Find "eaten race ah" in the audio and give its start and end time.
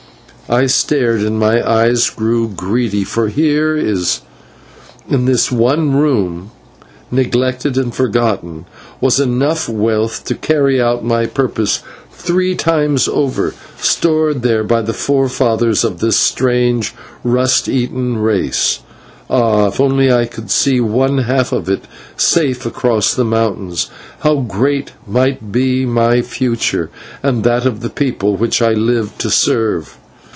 17.69-19.67